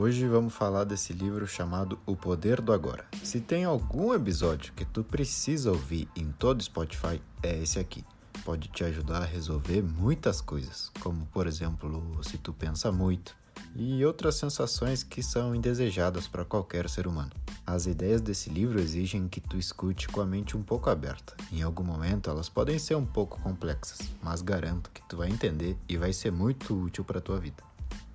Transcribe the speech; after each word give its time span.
Hoje 0.00 0.28
vamos 0.28 0.54
falar 0.54 0.84
desse 0.84 1.12
livro 1.12 1.44
chamado 1.44 1.98
O 2.06 2.14
Poder 2.14 2.60
do 2.60 2.72
Agora. 2.72 3.04
Se 3.24 3.40
tem 3.40 3.64
algum 3.64 4.14
episódio 4.14 4.72
que 4.74 4.84
tu 4.84 5.02
precisa 5.02 5.72
ouvir 5.72 6.08
em 6.14 6.30
todo 6.30 6.62
Spotify, 6.62 7.20
é 7.42 7.60
esse 7.60 7.80
aqui. 7.80 8.04
Pode 8.44 8.68
te 8.68 8.84
ajudar 8.84 9.22
a 9.22 9.26
resolver 9.26 9.82
muitas 9.82 10.40
coisas, 10.40 10.92
como 11.00 11.26
por 11.32 11.48
exemplo, 11.48 12.16
se 12.22 12.38
tu 12.38 12.52
pensa 12.52 12.92
muito, 12.92 13.34
e 13.74 14.04
outras 14.04 14.36
sensações 14.36 15.02
que 15.02 15.20
são 15.20 15.52
indesejadas 15.52 16.28
para 16.28 16.44
qualquer 16.44 16.88
ser 16.88 17.08
humano. 17.08 17.32
As 17.66 17.86
ideias 17.86 18.20
desse 18.20 18.48
livro 18.50 18.78
exigem 18.78 19.26
que 19.26 19.40
tu 19.40 19.56
escute 19.56 20.06
com 20.06 20.20
a 20.20 20.26
mente 20.26 20.56
um 20.56 20.62
pouco 20.62 20.88
aberta. 20.88 21.34
Em 21.50 21.62
algum 21.62 21.82
momento 21.82 22.30
elas 22.30 22.48
podem 22.48 22.78
ser 22.78 22.94
um 22.94 23.04
pouco 23.04 23.40
complexas, 23.40 23.98
mas 24.22 24.42
garanto 24.42 24.92
que 24.92 25.02
tu 25.08 25.16
vai 25.16 25.28
entender 25.28 25.76
e 25.88 25.96
vai 25.96 26.12
ser 26.12 26.30
muito 26.30 26.72
útil 26.72 27.04
para 27.04 27.20
tua 27.20 27.40
vida. 27.40 27.64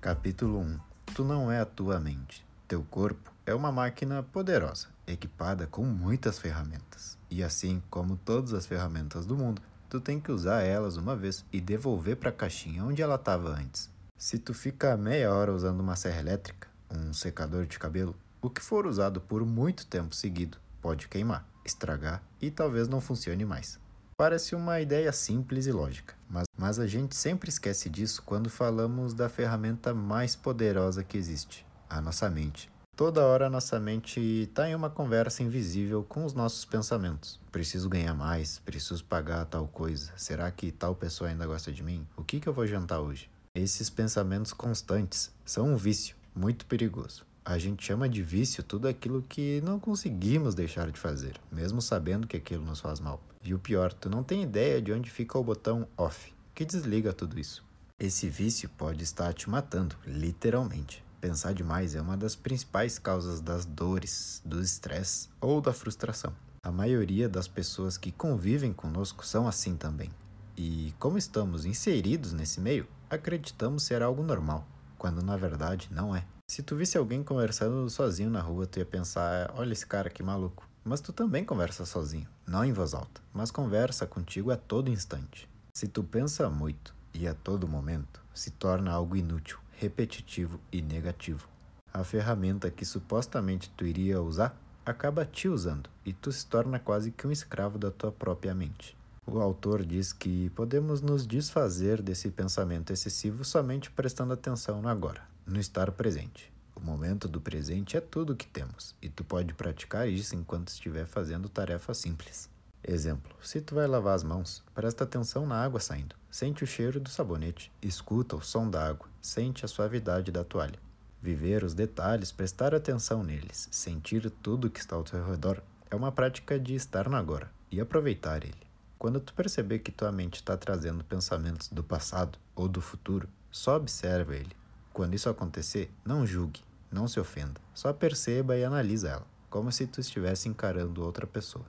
Capítulo 0.00 0.60
1. 0.60 0.93
Tu 1.14 1.22
não 1.22 1.48
é 1.48 1.60
a 1.60 1.64
tua 1.64 2.00
mente. 2.00 2.44
Teu 2.66 2.82
corpo 2.82 3.32
é 3.46 3.54
uma 3.54 3.70
máquina 3.70 4.20
poderosa, 4.20 4.88
equipada 5.06 5.64
com 5.64 5.84
muitas 5.84 6.40
ferramentas. 6.40 7.16
E 7.30 7.40
assim 7.40 7.80
como 7.88 8.16
todas 8.16 8.52
as 8.52 8.66
ferramentas 8.66 9.24
do 9.24 9.36
mundo, 9.36 9.62
tu 9.88 10.00
tem 10.00 10.18
que 10.18 10.32
usar 10.32 10.62
elas 10.62 10.96
uma 10.96 11.14
vez 11.14 11.44
e 11.52 11.60
devolver 11.60 12.16
para 12.16 12.30
a 12.30 12.32
caixinha 12.32 12.84
onde 12.84 13.00
ela 13.00 13.14
estava 13.14 13.50
antes. 13.50 13.88
Se 14.18 14.40
tu 14.40 14.52
fica 14.52 14.96
meia 14.96 15.32
hora 15.32 15.54
usando 15.54 15.78
uma 15.78 15.94
serra 15.94 16.18
elétrica, 16.18 16.66
um 16.90 17.12
secador 17.12 17.64
de 17.64 17.78
cabelo, 17.78 18.16
o 18.42 18.50
que 18.50 18.60
for 18.60 18.84
usado 18.84 19.20
por 19.20 19.46
muito 19.46 19.86
tempo 19.86 20.16
seguido 20.16 20.58
pode 20.82 21.06
queimar, 21.06 21.46
estragar 21.64 22.24
e 22.42 22.50
talvez 22.50 22.88
não 22.88 23.00
funcione 23.00 23.44
mais. 23.44 23.78
Parece 24.16 24.54
uma 24.54 24.80
ideia 24.80 25.12
simples 25.12 25.66
e 25.66 25.72
lógica, 25.72 26.14
mas, 26.28 26.44
mas 26.56 26.78
a 26.78 26.86
gente 26.86 27.16
sempre 27.16 27.48
esquece 27.48 27.90
disso 27.90 28.22
quando 28.24 28.48
falamos 28.48 29.12
da 29.12 29.28
ferramenta 29.28 29.92
mais 29.92 30.36
poderosa 30.36 31.02
que 31.02 31.18
existe, 31.18 31.66
a 31.90 32.00
nossa 32.00 32.30
mente. 32.30 32.70
Toda 32.96 33.26
hora 33.26 33.46
a 33.46 33.50
nossa 33.50 33.80
mente 33.80 34.20
está 34.20 34.68
em 34.68 34.74
uma 34.74 34.88
conversa 34.88 35.42
invisível 35.42 36.04
com 36.04 36.24
os 36.24 36.32
nossos 36.32 36.64
pensamentos. 36.64 37.40
Preciso 37.50 37.88
ganhar 37.88 38.14
mais, 38.14 38.60
preciso 38.60 39.04
pagar 39.04 39.46
tal 39.46 39.66
coisa. 39.66 40.12
Será 40.16 40.48
que 40.52 40.70
tal 40.70 40.94
pessoa 40.94 41.28
ainda 41.28 41.44
gosta 41.44 41.72
de 41.72 41.82
mim? 41.82 42.06
O 42.16 42.22
que, 42.22 42.38
que 42.38 42.48
eu 42.48 42.52
vou 42.52 42.68
jantar 42.68 43.00
hoje? 43.00 43.28
Esses 43.52 43.90
pensamentos 43.90 44.52
constantes 44.52 45.32
são 45.44 45.72
um 45.72 45.76
vício 45.76 46.14
muito 46.32 46.66
perigoso. 46.66 47.26
A 47.46 47.58
gente 47.58 47.84
chama 47.84 48.08
de 48.08 48.22
vício 48.22 48.62
tudo 48.62 48.88
aquilo 48.88 49.22
que 49.28 49.60
não 49.60 49.78
conseguimos 49.78 50.54
deixar 50.54 50.90
de 50.90 50.98
fazer, 50.98 51.38
mesmo 51.52 51.82
sabendo 51.82 52.26
que 52.26 52.38
aquilo 52.38 52.64
nos 52.64 52.80
faz 52.80 53.00
mal. 53.00 53.22
E 53.42 53.52
o 53.52 53.58
pior, 53.58 53.92
tu 53.92 54.08
não 54.08 54.22
tem 54.22 54.42
ideia 54.42 54.80
de 54.80 54.90
onde 54.90 55.10
fica 55.10 55.38
o 55.38 55.44
botão 55.44 55.86
off, 55.94 56.32
que 56.54 56.64
desliga 56.64 57.12
tudo 57.12 57.38
isso. 57.38 57.62
Esse 58.00 58.30
vício 58.30 58.70
pode 58.78 59.04
estar 59.04 59.34
te 59.34 59.50
matando, 59.50 59.94
literalmente. 60.06 61.04
Pensar 61.20 61.52
demais 61.52 61.94
é 61.94 62.00
uma 62.00 62.16
das 62.16 62.34
principais 62.34 62.98
causas 62.98 63.42
das 63.42 63.66
dores, 63.66 64.40
do 64.42 64.62
estresse 64.62 65.28
ou 65.38 65.60
da 65.60 65.74
frustração. 65.74 66.32
A 66.62 66.72
maioria 66.72 67.28
das 67.28 67.46
pessoas 67.46 67.98
que 67.98 68.10
convivem 68.10 68.72
conosco 68.72 69.26
são 69.26 69.46
assim 69.46 69.76
também. 69.76 70.10
E 70.56 70.94
como 70.98 71.18
estamos 71.18 71.66
inseridos 71.66 72.32
nesse 72.32 72.58
meio, 72.58 72.88
acreditamos 73.10 73.82
ser 73.82 74.02
algo 74.02 74.22
normal, 74.22 74.66
quando 74.96 75.22
na 75.22 75.36
verdade 75.36 75.90
não 75.92 76.16
é. 76.16 76.24
Se 76.54 76.62
tu 76.62 76.76
visse 76.76 76.96
alguém 76.96 77.24
conversando 77.24 77.90
sozinho 77.90 78.30
na 78.30 78.40
rua, 78.40 78.64
tu 78.64 78.78
ia 78.78 78.84
pensar: 78.84 79.52
olha 79.56 79.72
esse 79.72 79.84
cara 79.84 80.08
que 80.08 80.22
maluco. 80.22 80.68
Mas 80.84 81.00
tu 81.00 81.12
também 81.12 81.44
conversa 81.44 81.84
sozinho, 81.84 82.28
não 82.46 82.64
em 82.64 82.72
voz 82.72 82.94
alta, 82.94 83.20
mas 83.32 83.50
conversa 83.50 84.06
contigo 84.06 84.52
a 84.52 84.56
todo 84.56 84.90
instante. 84.90 85.48
Se 85.72 85.88
tu 85.88 86.04
pensa 86.04 86.48
muito 86.48 86.94
e 87.12 87.26
a 87.26 87.34
todo 87.34 87.66
momento, 87.66 88.20
se 88.32 88.50
torna 88.52 88.92
algo 88.92 89.16
inútil, 89.16 89.58
repetitivo 89.72 90.60
e 90.70 90.80
negativo. 90.80 91.48
A 91.92 92.04
ferramenta 92.04 92.70
que 92.70 92.84
supostamente 92.84 93.70
tu 93.70 93.86
iria 93.86 94.22
usar 94.22 94.54
acaba 94.86 95.24
te 95.24 95.48
usando 95.48 95.90
e 96.04 96.12
tu 96.12 96.30
se 96.30 96.46
torna 96.46 96.78
quase 96.78 97.10
que 97.10 97.26
um 97.26 97.32
escravo 97.32 97.78
da 97.78 97.90
tua 97.90 98.12
própria 98.12 98.54
mente. 98.54 98.96
O 99.26 99.40
autor 99.40 99.84
diz 99.84 100.12
que 100.12 100.50
podemos 100.50 101.00
nos 101.00 101.26
desfazer 101.26 102.02
desse 102.02 102.30
pensamento 102.30 102.92
excessivo 102.92 103.42
somente 103.42 103.90
prestando 103.90 104.34
atenção 104.34 104.82
no 104.82 104.88
agora, 104.88 105.22
no 105.46 105.60
estar 105.60 105.90
presente. 105.92 106.52
O 106.74 106.80
momento 106.80 107.28
do 107.28 107.40
presente 107.40 107.96
é 107.96 108.00
tudo 108.00 108.32
o 108.32 108.36
que 108.36 108.46
temos, 108.46 108.94
e 109.00 109.08
tu 109.08 109.22
pode 109.22 109.54
praticar 109.54 110.08
isso 110.08 110.34
enquanto 110.34 110.68
estiver 110.68 111.06
fazendo 111.06 111.48
tarefas 111.48 111.98
simples. 111.98 112.48
Exemplo: 112.82 113.34
se 113.42 113.60
tu 113.60 113.74
vai 113.74 113.86
lavar 113.86 114.14
as 114.14 114.22
mãos, 114.22 114.62
presta 114.74 115.04
atenção 115.04 115.46
na 115.46 115.62
água 115.62 115.80
saindo. 115.80 116.16
Sente 116.30 116.64
o 116.64 116.66
cheiro 116.66 116.98
do 116.98 117.08
sabonete, 117.08 117.70
escuta 117.80 118.36
o 118.36 118.42
som 118.42 118.68
da 118.68 118.88
água, 118.88 119.08
sente 119.22 119.64
a 119.64 119.68
suavidade 119.68 120.32
da 120.32 120.44
toalha. 120.44 120.78
Viver 121.22 121.64
os 121.64 121.72
detalhes, 121.72 122.32
prestar 122.32 122.74
atenção 122.74 123.22
neles, 123.22 123.68
sentir 123.70 124.28
tudo 124.42 124.68
que 124.68 124.80
está 124.80 124.96
ao 124.96 125.04
teu 125.04 125.24
redor 125.24 125.62
é 125.90 125.96
uma 125.96 126.12
prática 126.12 126.58
de 126.58 126.74
estar 126.74 127.08
no 127.08 127.16
agora 127.16 127.50
e 127.70 127.80
aproveitar 127.80 128.42
ele. 128.44 128.64
Quando 128.98 129.20
tu 129.20 129.32
perceber 129.32 129.78
que 129.78 129.92
tua 129.92 130.10
mente 130.10 130.36
está 130.36 130.56
trazendo 130.56 131.04
pensamentos 131.04 131.68
do 131.68 131.82
passado 131.82 132.38
ou 132.54 132.68
do 132.68 132.80
futuro, 132.80 133.28
só 133.50 133.76
observa 133.76 134.34
ele 134.34 134.54
quando 134.94 135.14
isso 135.14 135.28
acontecer, 135.28 135.92
não 136.04 136.24
julgue, 136.24 136.62
não 136.88 137.08
se 137.08 137.18
ofenda, 137.18 137.60
só 137.74 137.92
perceba 137.92 138.56
e 138.56 138.64
analisa 138.64 139.08
ela, 139.08 139.26
como 139.50 139.72
se 139.72 139.88
tu 139.88 140.00
estivesse 140.00 140.48
encarando 140.48 141.04
outra 141.04 141.26
pessoa. 141.26 141.66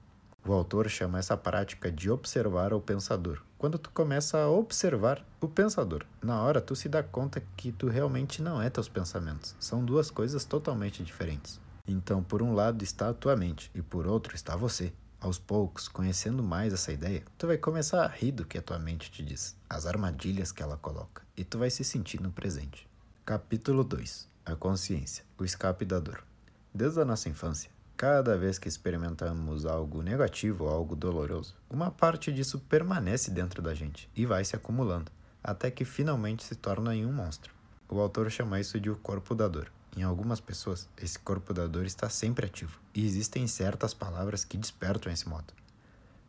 O 0.47 0.53
autor 0.53 0.87
chama 0.87 1.17
essa 1.17 1.35
prática 1.35 1.91
de 1.91 2.07
observar 2.11 2.71
o 2.71 2.79
pensador. 2.79 3.41
Quando 3.57 3.79
tu 3.79 3.89
começa 3.89 4.37
a 4.37 4.47
observar 4.47 5.25
o 5.41 5.47
pensador, 5.47 6.05
na 6.21 6.39
hora 6.39 6.61
tu 6.61 6.75
se 6.75 6.87
dá 6.87 7.01
conta 7.01 7.41
que 7.57 7.71
tu 7.71 7.87
realmente 7.87 8.43
não 8.43 8.61
é 8.61 8.69
teus 8.69 8.87
pensamentos. 8.87 9.55
São 9.59 9.83
duas 9.83 10.11
coisas 10.11 10.45
totalmente 10.45 11.03
diferentes. 11.03 11.59
Então, 11.87 12.23
por 12.23 12.43
um 12.43 12.53
lado 12.53 12.83
está 12.83 13.09
a 13.09 13.13
tua 13.13 13.35
mente 13.35 13.71
e 13.73 13.81
por 13.81 14.05
outro 14.05 14.35
está 14.35 14.55
você. 14.55 14.93
Aos 15.19 15.39
poucos, 15.39 15.87
conhecendo 15.87 16.43
mais 16.43 16.73
essa 16.73 16.91
ideia, 16.91 17.23
tu 17.39 17.47
vai 17.47 17.57
começar 17.57 18.03
a 18.03 18.07
rir 18.07 18.31
do 18.31 18.45
que 18.45 18.59
a 18.59 18.61
tua 18.61 18.77
mente 18.77 19.09
te 19.09 19.23
diz, 19.23 19.55
as 19.67 19.87
armadilhas 19.87 20.51
que 20.51 20.61
ela 20.61 20.77
coloca, 20.77 21.23
e 21.35 21.43
tu 21.43 21.57
vai 21.57 21.71
se 21.71 21.83
sentir 21.83 22.21
no 22.21 22.31
presente. 22.31 22.87
Capítulo 23.25 23.83
2 23.83 24.27
A 24.45 24.55
consciência, 24.55 25.25
o 25.35 25.43
escape 25.43 25.83
da 25.83 25.99
dor. 25.99 26.23
Desde 26.71 27.01
a 27.01 27.05
nossa 27.05 27.27
infância, 27.27 27.71
cada 27.97 28.37
vez 28.37 28.59
que 28.59 28.67
experimentamos 28.67 29.65
algo 29.65 30.03
negativo 30.03 30.65
ou 30.65 30.69
algo 30.69 30.95
doloroso, 30.95 31.55
uma 31.67 31.89
parte 31.89 32.31
disso 32.31 32.59
permanece 32.69 33.31
dentro 33.31 33.63
da 33.63 33.73
gente 33.73 34.07
e 34.15 34.27
vai 34.27 34.45
se 34.45 34.55
acumulando, 34.55 35.11
até 35.43 35.71
que 35.71 35.83
finalmente 35.83 36.43
se 36.43 36.53
torna 36.53 36.95
em 36.95 37.03
um 37.03 37.11
monstro. 37.11 37.51
O 37.89 37.99
autor 37.99 38.29
chama 38.29 38.59
isso 38.59 38.79
de 38.79 38.91
o 38.91 38.95
corpo 38.95 39.33
da 39.33 39.47
dor. 39.47 39.71
Em 39.97 40.03
algumas 40.03 40.39
pessoas, 40.39 40.87
esse 40.95 41.17
corpo 41.17 41.51
da 41.51 41.65
dor 41.65 41.87
está 41.87 42.07
sempre 42.07 42.45
ativo, 42.45 42.79
e 42.93 43.03
existem 43.03 43.47
certas 43.47 43.91
palavras 43.91 44.45
que 44.45 44.55
despertam 44.55 45.11
esse 45.11 45.27
modo. 45.27 45.51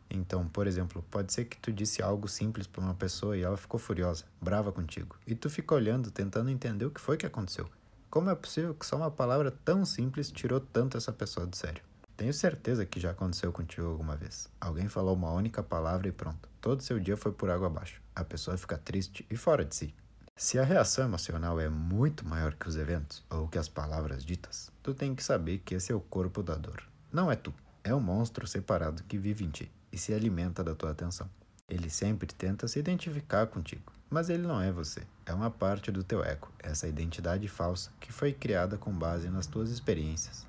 Então, 0.09 0.47
por 0.47 0.67
exemplo, 0.67 1.03
pode 1.11 1.33
ser 1.33 1.45
que 1.45 1.57
tu 1.57 1.71
disse 1.71 2.01
algo 2.01 2.27
simples 2.27 2.65
para 2.65 2.81
uma 2.81 2.93
pessoa 2.93 3.37
e 3.37 3.41
ela 3.41 3.57
ficou 3.57 3.79
furiosa, 3.79 4.25
brava 4.41 4.71
contigo, 4.71 5.17
e 5.25 5.35
tu 5.35 5.49
fica 5.49 5.75
olhando, 5.75 6.11
tentando 6.11 6.49
entender 6.49 6.85
o 6.85 6.91
que 6.91 7.01
foi 7.01 7.17
que 7.17 7.25
aconteceu. 7.25 7.69
Como 8.09 8.29
é 8.29 8.35
possível 8.35 8.73
que 8.73 8.85
só 8.85 8.95
uma 8.95 9.11
palavra 9.11 9.51
tão 9.51 9.85
simples 9.85 10.31
tirou 10.31 10.59
tanto 10.59 10.95
essa 10.95 11.11
pessoa 11.11 11.45
do 11.45 11.55
sério? 11.55 11.83
Tenho 12.15 12.33
certeza 12.33 12.85
que 12.85 12.99
já 12.99 13.11
aconteceu 13.11 13.51
contigo 13.51 13.87
alguma 13.87 14.15
vez. 14.15 14.49
Alguém 14.59 14.87
falou 14.87 15.13
uma 15.13 15.31
única 15.31 15.61
palavra 15.61 16.07
e 16.07 16.11
pronto. 16.11 16.49
Todo 16.59 16.81
seu 16.81 16.99
dia 16.99 17.15
foi 17.15 17.31
por 17.31 17.49
água 17.49 17.67
abaixo. 17.67 18.01
A 18.15 18.23
pessoa 18.23 18.57
fica 18.57 18.77
triste 18.77 19.25
e 19.29 19.35
fora 19.35 19.63
de 19.63 19.75
si. 19.75 19.93
Se 20.35 20.57
a 20.57 20.63
reação 20.63 21.05
emocional 21.05 21.59
é 21.59 21.69
muito 21.69 22.25
maior 22.25 22.55
que 22.55 22.67
os 22.67 22.75
eventos 22.75 23.23
ou 23.29 23.47
que 23.47 23.57
as 23.57 23.67
palavras 23.67 24.25
ditas, 24.25 24.71
tu 24.81 24.93
tem 24.93 25.13
que 25.13 25.23
saber 25.23 25.59
que 25.59 25.75
esse 25.75 25.91
é 25.91 25.95
o 25.95 25.99
corpo 25.99 26.41
da 26.41 26.55
dor. 26.55 26.81
Não 27.11 27.31
é 27.31 27.35
tu, 27.35 27.53
é 27.83 27.93
um 27.93 27.99
monstro 27.99 28.47
separado 28.47 29.03
que 29.03 29.17
vive 29.17 29.43
em 29.43 29.49
ti 29.49 29.71
e 29.91 29.97
se 29.97 30.13
alimenta 30.13 30.63
da 30.63 30.75
tua 30.75 30.91
atenção. 30.91 31.29
Ele 31.69 31.89
sempre 31.89 32.27
tenta 32.33 32.67
se 32.67 32.79
identificar 32.79 33.47
contigo, 33.47 33.91
mas 34.09 34.29
ele 34.29 34.47
não 34.47 34.61
é 34.61 34.71
você. 34.71 35.03
É 35.25 35.33
uma 35.33 35.51
parte 35.51 35.91
do 35.91 36.03
teu 36.03 36.23
ego, 36.23 36.49
essa 36.59 36.87
identidade 36.87 37.47
falsa 37.47 37.91
que 37.99 38.11
foi 38.11 38.31
criada 38.31 38.77
com 38.77 38.91
base 38.91 39.29
nas 39.29 39.47
tuas 39.47 39.69
experiências. 39.69 40.45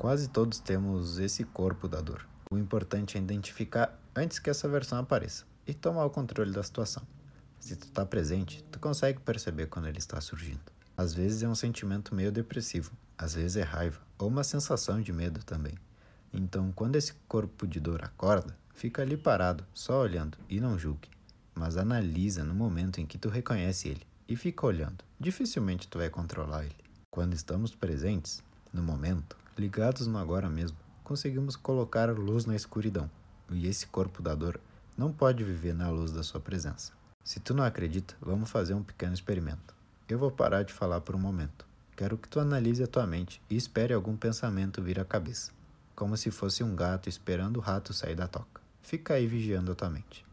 Quase 0.00 0.28
todos 0.28 0.58
temos 0.58 1.18
esse 1.18 1.44
corpo 1.44 1.86
da 1.86 2.00
dor. 2.00 2.26
O 2.50 2.58
importante 2.58 3.16
é 3.16 3.20
identificar 3.20 3.98
antes 4.16 4.38
que 4.38 4.50
essa 4.50 4.68
versão 4.68 4.98
apareça 4.98 5.44
e 5.66 5.74
tomar 5.74 6.04
o 6.04 6.10
controle 6.10 6.52
da 6.52 6.62
situação. 6.62 7.02
Se 7.60 7.76
tu 7.76 7.86
está 7.86 8.04
presente, 8.04 8.64
tu 8.72 8.80
consegue 8.80 9.20
perceber 9.20 9.66
quando 9.66 9.88
ele 9.88 9.98
está 9.98 10.20
surgindo. 10.20 10.60
Às 10.96 11.14
vezes 11.14 11.42
é 11.42 11.48
um 11.48 11.54
sentimento 11.54 12.14
meio 12.14 12.32
depressivo, 12.32 12.92
às 13.16 13.34
vezes 13.34 13.56
é 13.56 13.62
raiva 13.62 14.00
ou 14.18 14.28
uma 14.28 14.44
sensação 14.44 15.00
de 15.00 15.12
medo 15.12 15.44
também. 15.44 15.74
Então, 16.32 16.72
quando 16.72 16.96
esse 16.96 17.12
corpo 17.28 17.66
de 17.66 17.78
dor 17.78 18.02
acorda, 18.02 18.56
Fica 18.74 19.02
ali 19.02 19.16
parado, 19.16 19.64
só 19.74 20.00
olhando, 20.00 20.38
e 20.48 20.60
não 20.60 20.78
julgue. 20.78 21.08
Mas 21.54 21.76
analisa 21.76 22.42
no 22.42 22.54
momento 22.54 23.00
em 23.00 23.06
que 23.06 23.18
tu 23.18 23.28
reconhece 23.28 23.88
ele 23.88 24.06
e 24.28 24.36
fica 24.36 24.66
olhando. 24.66 25.04
Dificilmente 25.20 25.86
tu 25.86 25.98
vai 25.98 26.08
controlar 26.08 26.64
ele. 26.64 26.74
Quando 27.10 27.34
estamos 27.34 27.74
presentes, 27.74 28.42
no 28.72 28.82
momento, 28.82 29.36
ligados 29.58 30.06
no 30.06 30.18
agora 30.18 30.48
mesmo, 30.48 30.76
conseguimos 31.04 31.56
colocar 31.56 32.10
luz 32.10 32.46
na 32.46 32.56
escuridão. 32.56 33.10
E 33.50 33.66
esse 33.66 33.86
corpo 33.86 34.22
da 34.22 34.34
dor 34.34 34.58
não 34.96 35.12
pode 35.12 35.44
viver 35.44 35.74
na 35.74 35.90
luz 35.90 36.10
da 36.10 36.22
sua 36.22 36.40
presença. 36.40 36.92
Se 37.22 37.38
tu 37.38 37.52
não 37.52 37.62
acredita, 37.62 38.16
vamos 38.20 38.50
fazer 38.50 38.74
um 38.74 38.82
pequeno 38.82 39.12
experimento. 39.12 39.74
Eu 40.08 40.18
vou 40.18 40.30
parar 40.30 40.62
de 40.62 40.72
falar 40.72 41.00
por 41.02 41.14
um 41.14 41.20
momento. 41.20 41.66
quero 41.94 42.16
que 42.16 42.28
tu 42.28 42.40
analise 42.40 42.82
a 42.82 42.86
tua 42.86 43.06
mente 43.06 43.40
e 43.50 43.56
espere 43.56 43.92
algum 43.92 44.16
pensamento 44.16 44.82
vir 44.82 44.98
à 44.98 45.04
cabeça, 45.04 45.52
como 45.94 46.16
se 46.16 46.30
fosse 46.30 46.64
um 46.64 46.74
gato 46.74 47.08
esperando 47.08 47.58
o 47.58 47.60
rato 47.60 47.92
sair 47.92 48.16
da 48.16 48.26
toca. 48.26 48.61
Fica 48.82 49.14
aí 49.14 49.26
vigiando 49.26 49.72
a 49.72 49.74
tua 49.74 49.88
mente. 49.88 50.24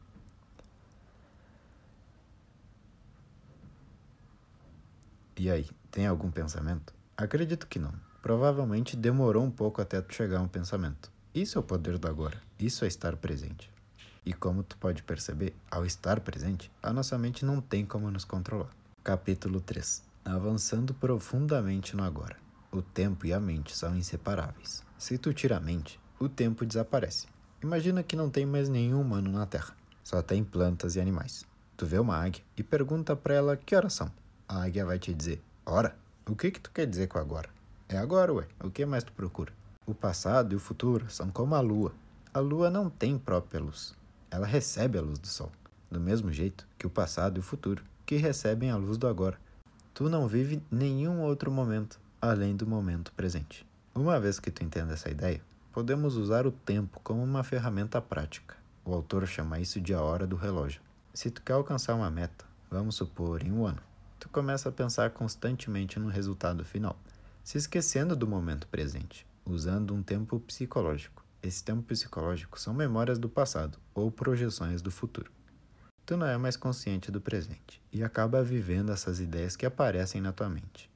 E 5.38 5.50
aí, 5.50 5.70
tem 5.90 6.06
algum 6.06 6.30
pensamento? 6.30 6.94
Acredito 7.16 7.68
que 7.68 7.80
não. 7.80 7.94
Provavelmente 8.22 8.98
demorou 8.98 9.44
um 9.44 9.52
pouco 9.52 9.82
até 9.82 10.02
tu 10.02 10.14
chegar 10.14 10.40
a 10.40 10.42
um 10.42 10.48
pensamento. 10.48 11.10
Isso 11.34 11.58
é 11.58 11.62
o 11.62 11.64
poder 11.64 11.98
do 11.98 12.08
agora. 12.08 12.42
Isso 12.60 12.84
é 12.84 12.88
estar 12.88 13.16
presente. 13.16 13.72
E 14.26 14.34
como 14.34 14.64
tu 14.64 14.78
pode 14.78 15.02
perceber, 15.04 15.56
ao 15.72 15.86
estar 15.86 16.20
presente, 16.20 16.70
a 16.84 16.92
nossa 16.92 17.18
mente 17.18 17.46
não 17.46 17.62
tem 17.62 17.86
como 17.86 18.12
nos 18.12 18.26
controlar. 18.26 18.70
Capítulo 19.04 19.62
3 19.62 20.04
Avançando 20.26 20.94
profundamente 20.94 21.96
no 21.96 22.04
agora. 22.04 22.36
O 22.72 22.82
tempo 22.82 23.26
e 23.26 23.34
a 23.34 23.40
mente 23.40 23.76
são 23.76 23.96
inseparáveis. 23.96 24.84
Se 24.98 25.18
tu 25.18 25.34
tira 25.34 25.58
a 25.58 25.62
mente, 25.62 26.00
o 26.20 26.28
tempo 26.28 26.66
desaparece. 26.66 27.28
Imagina 27.62 28.02
que 28.02 28.16
não 28.16 28.30
tem 28.30 28.46
mais 28.46 28.70
nenhum 28.70 29.02
humano 29.02 29.30
na 29.32 29.46
Terra. 29.46 29.76
Só 30.02 30.22
tem 30.22 30.46
plantas 30.46 30.96
e 30.96 31.02
animais. 31.02 31.46
Tu 31.76 31.86
vê 31.86 32.00
uma 32.00 32.16
águia 32.16 32.42
e 32.56 32.64
pergunta 32.64 33.18
para 33.18 33.34
ela 33.34 33.58
que 33.58 33.76
horas 33.76 33.94
são. 33.94 34.10
A 34.48 34.64
águia 34.64 34.86
vai 34.86 34.98
te 34.98 35.14
dizer: 35.14 35.42
Ora, 35.66 35.94
o 36.26 36.36
que 36.36 36.52
que 36.52 36.60
tu 36.62 36.72
quer 36.72 36.88
dizer 36.88 37.08
com 37.08 37.20
agora? 37.20 37.50
É 37.90 37.98
agora, 37.98 38.34
ué. 38.34 38.48
O 38.64 38.72
que 38.72 38.86
mais 38.86 39.04
tu 39.04 39.12
procura? 39.12 39.52
O 39.86 39.94
passado 39.94 40.54
e 40.54 40.56
o 40.56 40.60
futuro 40.60 41.10
são 41.10 41.30
como 41.32 41.54
a 41.54 41.60
lua. 41.60 41.94
A 42.34 42.40
lua 42.40 42.70
não 42.70 42.90
tem 42.90 43.18
própria 43.18 43.60
luz. 43.60 43.94
Ela 44.32 44.48
recebe 44.48 44.98
a 44.98 45.02
luz 45.02 45.20
do 45.20 45.28
sol. 45.28 45.52
Do 45.92 46.00
mesmo 46.00 46.32
jeito 46.32 46.66
que 46.78 46.88
o 46.88 46.90
passado 46.90 47.38
e 47.38 47.40
o 47.40 47.44
futuro, 47.44 47.84
que 48.06 48.16
recebem 48.16 48.70
a 48.70 48.78
luz 48.78 48.98
do 48.98 49.08
agora. 49.08 49.38
Tu 49.94 50.08
não 50.08 50.30
vive 50.30 50.64
nenhum 50.72 51.22
outro 51.22 51.52
momento 51.52 52.00
além 52.22 52.56
do 52.56 52.66
momento 52.66 53.12
presente. 53.14 53.68
Uma 53.94 54.20
vez 54.20 54.40
que 54.40 54.52
tu 54.52 54.64
entende 54.64 54.94
essa 54.94 55.10
ideia, 55.10 55.42
podemos 55.72 56.16
usar 56.16 56.46
o 56.46 56.52
tempo 56.52 57.00
como 57.04 57.24
uma 57.24 57.44
ferramenta 57.44 58.02
prática. 58.02 58.56
O 58.84 58.94
autor 58.94 59.28
chama 59.28 59.60
isso 59.60 59.80
de 59.80 59.94
a 59.94 60.02
hora 60.02 60.26
do 60.26 60.36
relógio. 60.36 60.82
Se 61.14 61.30
tu 61.30 61.42
quer 61.42 61.54
alcançar 61.54 61.96
uma 61.96 62.10
meta, 62.10 62.46
vamos 62.70 62.96
supor 62.96 63.44
em 63.44 63.52
um 63.52 63.66
ano, 63.66 63.82
tu 64.20 64.30
começa 64.30 64.70
a 64.70 64.72
pensar 64.72 65.12
constantemente 65.12 66.00
no 66.00 66.08
resultado 66.08 66.64
final, 66.64 66.98
se 67.44 67.58
esquecendo 67.58 68.16
do 68.16 68.28
momento 68.28 68.68
presente, 68.68 69.26
usando 69.46 69.94
um 69.94 70.04
tempo 70.04 70.40
psicológico. 70.40 71.24
Esse 71.42 71.64
tempo 71.64 71.84
psicológico 71.84 72.60
são 72.60 72.74
memórias 72.74 73.18
do 73.18 73.30
passado 73.30 73.78
ou 73.94 74.12
projeções 74.12 74.82
do 74.82 74.92
futuro 74.92 75.32
tu 76.10 76.18
não 76.18 76.26
é 76.26 76.36
mais 76.40 76.58
consciente 76.58 77.12
do 77.12 77.22
presente 77.22 77.80
e 77.94 78.04
acaba 78.04 78.42
vivendo 78.42 78.92
essas 78.92 79.20
ideias 79.20 79.56
que 79.56 79.64
aparecem 79.64 80.20
na 80.20 80.32
tua 80.32 80.50
mente. 80.50 80.90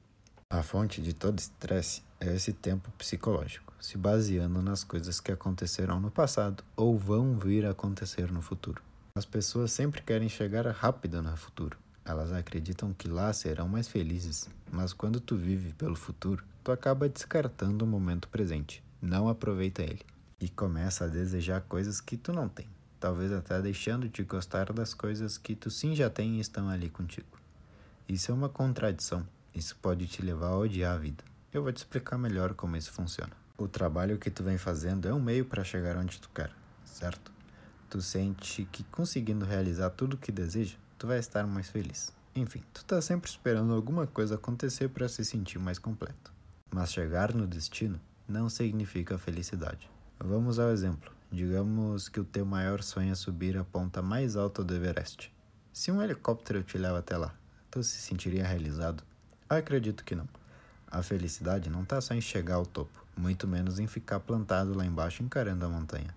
A 0.50 0.60
fonte 0.60 1.00
de 1.00 1.12
todo 1.12 1.38
estresse 1.38 2.02
é 2.24 2.34
esse 2.34 2.52
tempo 2.52 2.90
psicológico, 2.98 3.72
se 3.80 3.96
baseando 3.96 4.62
nas 4.62 4.82
coisas 4.82 5.20
que 5.20 5.32
aconteceram 5.32 6.00
no 6.00 6.10
passado 6.10 6.64
ou 6.76 6.98
vão 6.98 7.38
vir 7.38 7.66
a 7.66 7.70
acontecer 7.70 8.30
no 8.32 8.42
futuro. 8.42 8.82
As 9.16 9.24
pessoas 9.24 9.72
sempre 9.72 10.02
querem 10.02 10.28
chegar 10.28 10.66
rápido 10.66 11.22
no 11.22 11.36
futuro. 11.36 11.78
Elas 12.04 12.32
acreditam 12.32 12.92
que 12.92 13.08
lá 13.08 13.32
serão 13.32 13.68
mais 13.68 13.88
felizes, 13.88 14.48
mas 14.70 14.92
quando 14.92 15.20
tu 15.20 15.36
vive 15.36 15.72
pelo 15.72 15.96
futuro, 15.96 16.44
tu 16.62 16.72
acaba 16.72 17.08
descartando 17.08 17.84
o 17.84 17.88
momento 17.88 18.28
presente, 18.28 18.82
não 19.00 19.28
aproveita 19.28 19.82
ele 19.82 20.02
e 20.40 20.48
começa 20.48 21.04
a 21.04 21.08
desejar 21.08 21.60
coisas 21.62 22.00
que 22.00 22.16
tu 22.16 22.32
não 22.32 22.48
tem 22.48 22.68
talvez 23.04 23.30
até 23.32 23.60
deixando 23.60 24.08
de 24.08 24.22
gostar 24.22 24.72
das 24.72 24.94
coisas 24.94 25.36
que 25.36 25.54
tu 25.54 25.70
sim 25.70 25.94
já 25.94 26.08
tem 26.08 26.36
e 26.36 26.40
estão 26.40 26.70
ali 26.70 26.88
contigo. 26.88 27.38
Isso 28.08 28.30
é 28.30 28.34
uma 28.34 28.48
contradição. 28.48 29.28
Isso 29.54 29.76
pode 29.76 30.06
te 30.06 30.22
levar 30.22 30.46
a 30.46 30.56
odiar 30.56 30.94
a 30.94 30.98
vida. 30.98 31.22
Eu 31.54 31.62
vou 31.62 31.72
te 31.72 31.76
explicar 31.76 32.18
melhor 32.18 32.52
como 32.54 32.76
isso 32.76 32.90
funciona. 32.90 33.30
O 33.56 33.68
trabalho 33.68 34.18
que 34.18 34.28
tu 34.28 34.42
vem 34.42 34.58
fazendo 34.58 35.06
é 35.06 35.14
um 35.14 35.22
meio 35.22 35.44
para 35.44 35.62
chegar 35.62 35.96
onde 35.96 36.20
tu 36.20 36.28
quer, 36.30 36.50
certo? 36.84 37.30
Tu 37.88 38.02
sente 38.02 38.64
que 38.72 38.82
conseguindo 38.82 39.44
realizar 39.44 39.90
tudo 39.90 40.14
o 40.14 40.18
que 40.18 40.32
deseja, 40.32 40.74
tu 40.98 41.06
vai 41.06 41.20
estar 41.20 41.46
mais 41.46 41.68
feliz. 41.68 42.12
Enfim, 42.34 42.60
tu 42.72 42.84
tá 42.84 43.00
sempre 43.00 43.30
esperando 43.30 43.72
alguma 43.72 44.04
coisa 44.04 44.34
acontecer 44.34 44.88
para 44.88 45.08
se 45.08 45.24
sentir 45.24 45.60
mais 45.60 45.78
completo. 45.78 46.32
Mas 46.72 46.92
chegar 46.92 47.32
no 47.32 47.46
destino 47.46 48.00
não 48.26 48.48
significa 48.48 49.16
felicidade. 49.16 49.88
Vamos 50.18 50.58
ao 50.58 50.70
exemplo. 50.70 51.12
Digamos 51.30 52.08
que 52.08 52.18
o 52.18 52.24
teu 52.24 52.44
maior 52.44 52.82
sonho 52.82 53.12
é 53.12 53.14
subir 53.14 53.56
a 53.56 53.62
ponta 53.62 54.02
mais 54.02 54.34
alta 54.34 54.64
do 54.64 54.74
Everest. 54.74 55.32
Se 55.72 55.92
um 55.92 56.02
helicóptero 56.02 56.64
te 56.64 56.76
leva 56.76 56.98
até 56.98 57.16
lá, 57.16 57.32
tu 57.70 57.80
se 57.84 57.98
sentiria 57.98 58.44
realizado? 58.44 59.04
Acredito 59.48 60.04
que 60.04 60.16
não. 60.16 60.28
A 60.94 61.02
felicidade 61.02 61.68
não 61.68 61.82
está 61.82 62.00
só 62.00 62.14
em 62.14 62.20
chegar 62.20 62.54
ao 62.54 62.64
topo, 62.64 63.04
muito 63.16 63.48
menos 63.48 63.80
em 63.80 63.86
ficar 63.88 64.20
plantado 64.20 64.72
lá 64.72 64.86
embaixo 64.86 65.24
encarando 65.24 65.66
a 65.66 65.68
montanha. 65.68 66.14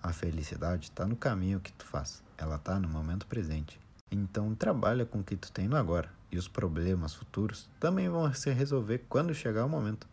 A 0.00 0.12
felicidade 0.12 0.84
está 0.84 1.04
no 1.04 1.16
caminho 1.16 1.58
que 1.58 1.72
tu 1.72 1.84
faz, 1.84 2.22
ela 2.38 2.54
está 2.54 2.78
no 2.78 2.88
momento 2.88 3.26
presente. 3.26 3.80
Então 4.08 4.54
trabalha 4.54 5.04
com 5.04 5.18
o 5.18 5.24
que 5.24 5.34
tu 5.34 5.50
tem 5.50 5.66
no 5.66 5.76
agora, 5.76 6.08
e 6.30 6.38
os 6.38 6.46
problemas 6.46 7.12
futuros 7.12 7.68
também 7.80 8.08
vão 8.08 8.32
se 8.32 8.52
resolver 8.52 9.04
quando 9.08 9.34
chegar 9.34 9.64
o 9.64 9.68
momento. 9.68 10.06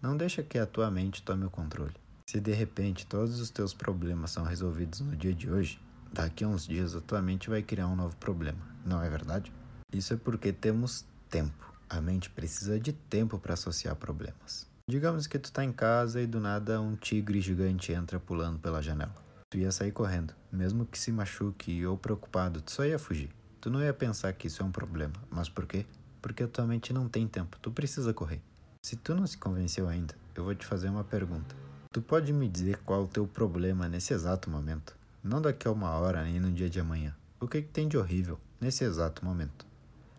Não 0.00 0.16
deixa 0.16 0.44
que 0.44 0.56
a 0.56 0.66
tua 0.66 0.88
mente 0.88 1.20
tome 1.20 1.44
o 1.44 1.50
controle. 1.50 1.96
Se 2.30 2.38
de 2.38 2.52
repente 2.52 3.04
todos 3.04 3.40
os 3.40 3.50
teus 3.50 3.74
problemas 3.74 4.30
são 4.30 4.44
resolvidos 4.44 5.00
no 5.00 5.16
dia 5.16 5.34
de 5.34 5.50
hoje, 5.50 5.80
daqui 6.12 6.44
a 6.44 6.48
uns 6.48 6.64
dias 6.64 6.94
a 6.94 7.00
tua 7.00 7.20
mente 7.20 7.50
vai 7.50 7.60
criar 7.60 7.88
um 7.88 7.96
novo 7.96 8.14
problema, 8.18 8.60
não 8.86 9.02
é 9.02 9.10
verdade? 9.10 9.52
Isso 9.92 10.14
é 10.14 10.16
porque 10.16 10.52
temos 10.52 11.04
tempo. 11.28 11.73
A 11.88 12.00
mente 12.00 12.30
precisa 12.30 12.78
de 12.78 12.92
tempo 12.92 13.38
para 13.38 13.54
associar 13.54 13.94
problemas. 13.96 14.66
Digamos 14.88 15.26
que 15.26 15.38
tu 15.38 15.50
tá 15.50 15.64
em 15.64 15.72
casa 15.72 16.20
e 16.20 16.26
do 16.26 16.40
nada 16.40 16.80
um 16.80 16.94
tigre 16.96 17.40
gigante 17.40 17.92
entra 17.92 18.20
pulando 18.20 18.58
pela 18.58 18.82
janela. 18.82 19.14
Tu 19.50 19.58
ia 19.58 19.72
sair 19.72 19.92
correndo, 19.92 20.34
mesmo 20.52 20.84
que 20.84 20.98
se 20.98 21.12
machuque 21.12 21.86
ou 21.86 21.96
preocupado, 21.96 22.60
tu 22.60 22.70
só 22.70 22.84
ia 22.84 22.98
fugir. 22.98 23.30
Tu 23.60 23.70
não 23.70 23.80
ia 23.80 23.94
pensar 23.94 24.32
que 24.32 24.46
isso 24.46 24.62
é 24.62 24.64
um 24.64 24.70
problema. 24.70 25.14
Mas 25.30 25.48
por 25.48 25.66
quê? 25.66 25.86
Porque 26.20 26.42
a 26.42 26.48
tua 26.48 26.66
mente 26.66 26.92
não 26.92 27.08
tem 27.08 27.26
tempo, 27.26 27.58
tu 27.62 27.70
precisa 27.70 28.12
correr. 28.12 28.42
Se 28.84 28.96
tu 28.96 29.14
não 29.14 29.26
se 29.26 29.38
convenceu 29.38 29.88
ainda, 29.88 30.14
eu 30.34 30.44
vou 30.44 30.54
te 30.54 30.66
fazer 30.66 30.90
uma 30.90 31.04
pergunta. 31.04 31.56
Tu 31.90 32.02
pode 32.02 32.32
me 32.32 32.48
dizer 32.48 32.78
qual 32.84 33.04
o 33.04 33.08
teu 33.08 33.26
problema 33.26 33.88
nesse 33.88 34.12
exato 34.12 34.50
momento? 34.50 34.94
Não 35.22 35.40
daqui 35.40 35.66
a 35.66 35.70
uma 35.70 35.90
hora 35.92 36.22
nem 36.24 36.38
no 36.38 36.52
dia 36.52 36.68
de 36.68 36.80
amanhã. 36.80 37.14
O 37.40 37.48
que, 37.48 37.62
que 37.62 37.68
tem 37.68 37.88
de 37.88 37.96
horrível 37.96 38.38
nesse 38.60 38.84
exato 38.84 39.24
momento? 39.24 39.64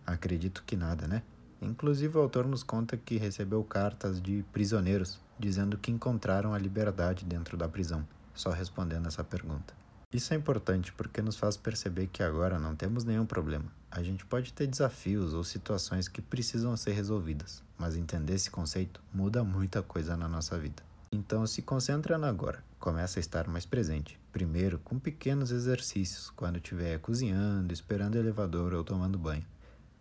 Acredito 0.05 0.63
que 0.65 0.75
nada, 0.75 1.07
né? 1.07 1.21
Inclusive 1.65 2.17
o 2.17 2.21
autor 2.21 2.47
nos 2.47 2.63
conta 2.63 2.95
que 2.95 3.17
recebeu 3.17 3.63
cartas 3.63 4.21
de 4.21 4.45
prisioneiros 4.53 5.19
dizendo 5.37 5.77
que 5.77 5.91
encontraram 5.91 6.53
a 6.53 6.57
liberdade 6.57 7.25
dentro 7.25 7.57
da 7.57 7.67
prisão, 7.67 8.07
só 8.33 8.51
respondendo 8.51 9.07
essa 9.07 9.23
pergunta. 9.23 9.73
Isso 10.13 10.33
é 10.33 10.37
importante 10.37 10.93
porque 10.93 11.21
nos 11.21 11.35
faz 11.35 11.57
perceber 11.57 12.07
que 12.07 12.23
agora 12.23 12.57
não 12.57 12.75
temos 12.75 13.03
nenhum 13.03 13.25
problema. 13.25 13.65
A 13.91 14.01
gente 14.01 14.25
pode 14.25 14.53
ter 14.53 14.67
desafios 14.67 15.33
ou 15.33 15.43
situações 15.43 16.07
que 16.07 16.21
precisam 16.21 16.75
ser 16.77 16.93
resolvidas, 16.93 17.61
mas 17.77 17.97
entender 17.97 18.35
esse 18.35 18.49
conceito 18.49 19.01
muda 19.13 19.43
muita 19.43 19.81
coisa 19.81 20.15
na 20.15 20.27
nossa 20.27 20.57
vida. 20.57 20.81
Então 21.11 21.45
se 21.45 21.61
concentra 21.61 22.17
no 22.17 22.25
agora. 22.25 22.63
Começa 22.79 23.19
a 23.19 23.21
estar 23.21 23.47
mais 23.47 23.65
presente. 23.65 24.19
Primeiro 24.31 24.79
com 24.79 24.99
pequenos 24.99 25.51
exercícios, 25.51 26.29
quando 26.29 26.57
estiver 26.57 26.99
cozinhando, 26.99 27.73
esperando 27.73 28.15
o 28.15 28.19
elevador 28.19 28.73
ou 28.73 28.83
tomando 28.83 29.17
banho. 29.17 29.45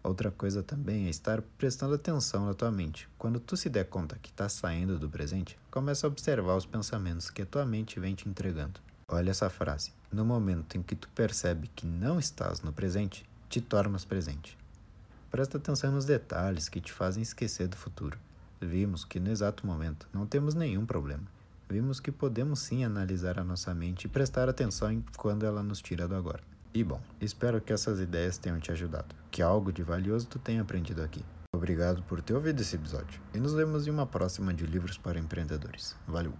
Outra 0.04 0.30
coisa 0.30 0.62
também 0.62 1.06
é 1.06 1.08
estar 1.08 1.40
prestando 1.56 1.94
atenção 1.94 2.44
na 2.44 2.52
tua 2.52 2.70
mente. 2.70 3.08
Quando 3.16 3.40
tu 3.40 3.56
se 3.56 3.70
der 3.70 3.86
conta 3.86 4.18
que 4.20 4.28
está 4.28 4.46
saindo 4.50 4.98
do 4.98 5.08
presente, 5.08 5.58
começa 5.70 6.06
a 6.06 6.10
observar 6.10 6.54
os 6.56 6.66
pensamentos 6.66 7.30
que 7.30 7.40
a 7.40 7.46
tua 7.46 7.64
mente 7.64 7.98
vem 7.98 8.14
te 8.14 8.28
entregando. 8.28 8.78
Olha 9.08 9.30
essa 9.30 9.48
frase. 9.48 9.94
No 10.12 10.22
momento 10.22 10.76
em 10.76 10.82
que 10.82 10.94
tu 10.94 11.08
percebe 11.08 11.70
que 11.74 11.86
não 11.86 12.18
estás 12.18 12.60
no 12.60 12.70
presente, 12.70 13.24
te 13.48 13.62
tornas 13.62 14.04
presente. 14.04 14.58
Presta 15.30 15.56
atenção 15.56 15.90
nos 15.90 16.04
detalhes 16.04 16.68
que 16.68 16.82
te 16.82 16.92
fazem 16.92 17.22
esquecer 17.22 17.66
do 17.66 17.76
futuro. 17.76 18.18
Vimos 18.60 19.06
que 19.06 19.18
no 19.18 19.30
exato 19.30 19.66
momento 19.66 20.06
não 20.12 20.26
temos 20.26 20.54
nenhum 20.54 20.84
problema. 20.84 21.24
Vimos 21.66 21.98
que 21.98 22.12
podemos 22.12 22.58
sim 22.58 22.84
analisar 22.84 23.38
a 23.38 23.44
nossa 23.44 23.74
mente 23.74 24.04
e 24.04 24.08
prestar 24.08 24.50
atenção 24.50 24.92
em 24.92 25.02
quando 25.16 25.46
ela 25.46 25.62
nos 25.62 25.80
tira 25.80 26.06
do 26.06 26.14
agora. 26.14 26.42
E 26.74 26.82
bom, 26.82 27.00
espero 27.20 27.60
que 27.60 27.72
essas 27.72 28.00
ideias 28.00 28.36
tenham 28.36 28.58
te 28.58 28.72
ajudado, 28.72 29.14
que 29.30 29.40
algo 29.40 29.72
de 29.72 29.84
valioso 29.84 30.26
tu 30.26 30.40
tenha 30.40 30.60
aprendido 30.60 31.02
aqui. 31.02 31.24
Obrigado 31.54 32.02
por 32.02 32.20
ter 32.20 32.34
ouvido 32.34 32.60
esse 32.60 32.74
episódio 32.74 33.20
e 33.32 33.38
nos 33.38 33.54
vemos 33.54 33.86
em 33.86 33.90
uma 33.92 34.06
próxima 34.06 34.52
de 34.52 34.66
Livros 34.66 34.98
para 34.98 35.20
Empreendedores. 35.20 35.94
Valeu! 36.04 36.32